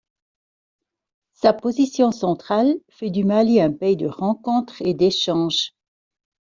[1.33, 5.75] Sa position centrale fait du Mali un pays de rencontres et d'échanges.